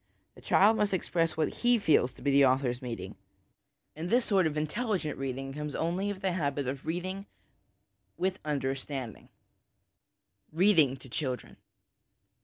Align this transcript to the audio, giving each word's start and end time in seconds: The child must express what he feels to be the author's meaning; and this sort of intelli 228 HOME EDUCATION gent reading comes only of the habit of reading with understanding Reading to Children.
The 0.33 0.41
child 0.41 0.77
must 0.77 0.95
express 0.95 1.37
what 1.37 1.57
he 1.63 1.77
feels 1.77 2.11
to 2.13 2.23
be 2.23 2.31
the 2.31 2.43
author's 2.43 2.81
meaning; 2.81 3.13
and 3.95 4.09
this 4.09 4.25
sort 4.25 4.47
of 4.47 4.53
intelli 4.53 4.99
228 4.99 5.05
HOME 5.05 5.11
EDUCATION 5.11 5.11
gent 5.11 5.19
reading 5.19 5.53
comes 5.53 5.75
only 5.75 6.09
of 6.09 6.21
the 6.21 6.31
habit 6.31 6.67
of 6.67 6.87
reading 6.87 7.27
with 8.17 8.39
understanding 8.43 9.29
Reading 10.51 10.97
to 10.97 11.07
Children. 11.07 11.57